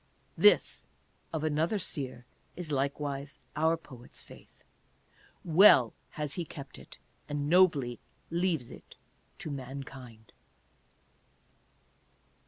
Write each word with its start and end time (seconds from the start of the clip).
This 0.35 0.87
of 1.31 1.43
another 1.43 1.77
seer 1.77 2.25
is 2.55 2.71
likewise 2.71 3.37
our 3.55 3.77
poet's 3.77 4.23
faith. 4.23 4.63
Well 5.43 5.93
has 6.17 6.33
he 6.33 6.43
kept 6.43 6.79
it, 6.79 6.97
and 7.29 7.47
nobly 7.47 7.99
leaves 8.31 8.71
it 8.71 8.95
to 9.37 9.51
mankind. 9.51 10.33